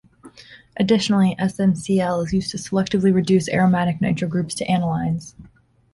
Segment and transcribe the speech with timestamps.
[0.77, 5.35] Additionally, SnCl is used to selectively reduce aromatic nitro groups to anilines.